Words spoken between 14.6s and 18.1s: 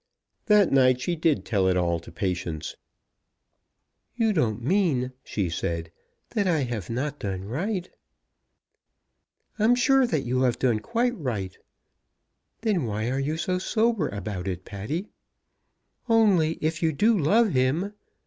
Patty?" "Only if you do love him